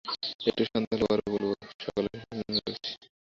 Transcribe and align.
একটু 0.47 0.63
শান্ত 0.69 0.89
হলে 1.01 1.23
পর 1.23 1.41
বললে, 1.43 1.49
সরলার 1.81 2.15
উপর 2.17 2.37
অন্যায় 2.39 2.61
করেছি। 2.65 2.91